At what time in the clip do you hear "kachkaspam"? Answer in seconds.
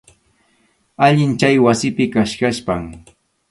2.13-2.83